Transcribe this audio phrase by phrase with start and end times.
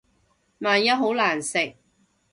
[0.57, 1.75] 萬一好難食